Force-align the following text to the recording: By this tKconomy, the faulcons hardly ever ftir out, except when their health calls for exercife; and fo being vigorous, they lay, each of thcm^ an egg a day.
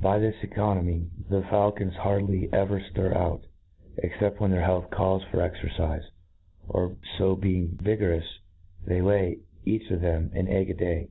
By 0.00 0.18
this 0.18 0.34
tKconomy, 0.42 1.06
the 1.30 1.42
faulcons 1.42 1.92
hardly 1.94 2.52
ever 2.52 2.80
ftir 2.80 3.14
out, 3.14 3.44
except 3.98 4.40
when 4.40 4.50
their 4.50 4.64
health 4.64 4.90
calls 4.90 5.22
for 5.26 5.36
exercife; 5.36 6.02
and 6.74 6.96
fo 7.16 7.36
being 7.36 7.78
vigorous, 7.80 8.40
they 8.84 9.00
lay, 9.00 9.38
each 9.64 9.88
of 9.92 10.00
thcm^ 10.00 10.34
an 10.36 10.48
egg 10.48 10.70
a 10.70 10.74
day. 10.74 11.08